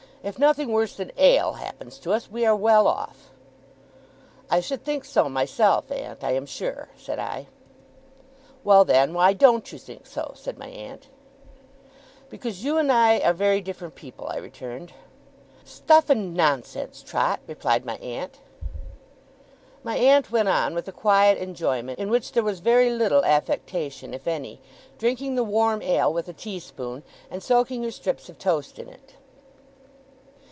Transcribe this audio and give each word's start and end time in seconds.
If 0.23 0.37
nothing 0.37 0.71
worse 0.71 0.95
than 0.97 1.11
Ale 1.17 1.53
happens 1.53 1.97
to 1.97 2.11
us, 2.13 2.29
we 2.29 2.45
are 2.45 2.55
well 2.55 2.87
off.' 2.87 3.31
'I 4.51 4.59
should 4.59 4.83
think 4.85 5.03
so 5.03 5.27
myself, 5.27 5.89
aunt, 5.91 6.23
I 6.23 6.33
am 6.33 6.45
sure,' 6.45 6.89
said 6.95 7.17
I. 7.17 7.47
'Well, 8.63 8.85
then, 8.85 9.15
why 9.15 9.33
DON'T 9.33 9.71
you 9.71 9.79
think 9.79 10.05
so?' 10.05 10.33
said 10.35 10.59
my 10.59 10.67
aunt. 10.67 11.07
'Because 12.29 12.63
you 12.63 12.77
and 12.77 12.91
I 12.91 13.17
are 13.21 13.33
very 13.33 13.61
different 13.61 13.95
people,' 13.95 14.27
I 14.29 14.37
returned. 14.37 14.93
'Stuff 15.65 16.11
and 16.11 16.35
nonsense, 16.35 17.01
Trot!' 17.01 17.39
replied 17.47 17.83
my 17.83 17.95
aunt. 17.95 18.37
My 19.81 19.97
aunt 19.97 20.29
went 20.29 20.49
on 20.49 20.75
with 20.75 20.87
a 20.87 20.91
quiet 20.91 21.39
enjoyment, 21.39 21.97
in 21.97 22.11
which 22.11 22.33
there 22.33 22.43
was 22.43 22.59
very 22.59 22.91
little 22.91 23.25
affectation, 23.25 24.13
if 24.13 24.27
any; 24.27 24.61
drinking 24.99 25.33
the 25.33 25.43
warm 25.43 25.81
ale 25.81 26.13
with 26.13 26.27
a 26.29 26.33
tea 26.33 26.59
spoon, 26.59 27.01
and 27.31 27.41
soaking 27.41 27.81
her 27.81 27.89
strips 27.89 28.29
of 28.29 28.37
toast 28.37 28.77
in 28.77 28.87
it. 28.87 29.15